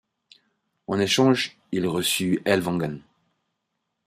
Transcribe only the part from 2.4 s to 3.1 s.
Ellwangen.